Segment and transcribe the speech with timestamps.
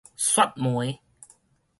[0.17, 0.99] 雪梅